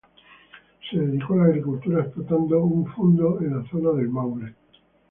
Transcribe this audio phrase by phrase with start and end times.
[0.89, 4.55] Se dedicó a la agricultura, explotando un fundo en la zona del Maule.